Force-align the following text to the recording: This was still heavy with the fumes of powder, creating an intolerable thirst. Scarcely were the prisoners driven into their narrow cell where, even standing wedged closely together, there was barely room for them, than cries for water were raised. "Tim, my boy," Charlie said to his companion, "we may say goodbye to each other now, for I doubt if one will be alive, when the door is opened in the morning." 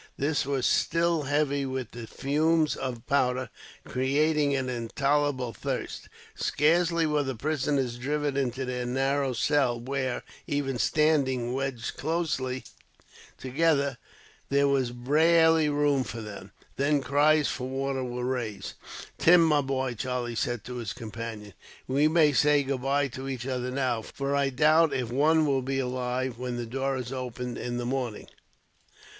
This 0.17 0.47
was 0.47 0.65
still 0.65 1.21
heavy 1.25 1.63
with 1.63 1.91
the 1.91 2.07
fumes 2.07 2.75
of 2.75 3.05
powder, 3.05 3.51
creating 3.85 4.55
an 4.55 4.67
intolerable 4.67 5.53
thirst. 5.53 6.09
Scarcely 6.33 7.05
were 7.05 7.21
the 7.21 7.35
prisoners 7.35 7.99
driven 7.99 8.35
into 8.35 8.65
their 8.65 8.87
narrow 8.87 9.33
cell 9.33 9.79
where, 9.79 10.23
even 10.47 10.79
standing 10.79 11.53
wedged 11.53 11.97
closely 11.97 12.63
together, 13.37 13.99
there 14.49 14.67
was 14.67 14.89
barely 14.91 15.69
room 15.69 16.03
for 16.03 16.21
them, 16.21 16.51
than 16.77 17.03
cries 17.03 17.47
for 17.47 17.69
water 17.69 18.03
were 18.03 18.25
raised. 18.25 18.73
"Tim, 19.19 19.43
my 19.43 19.61
boy," 19.61 19.93
Charlie 19.93 20.33
said 20.33 20.63
to 20.63 20.77
his 20.77 20.93
companion, 20.93 21.53
"we 21.87 22.07
may 22.07 22.33
say 22.33 22.63
goodbye 22.63 23.07
to 23.09 23.29
each 23.29 23.45
other 23.45 23.69
now, 23.69 24.01
for 24.01 24.35
I 24.35 24.49
doubt 24.49 24.93
if 24.95 25.11
one 25.11 25.45
will 25.45 25.61
be 25.61 25.77
alive, 25.77 26.39
when 26.39 26.57
the 26.57 26.65
door 26.65 26.97
is 26.97 27.13
opened 27.13 27.59
in 27.59 27.77
the 27.77 27.85
morning." 27.85 28.27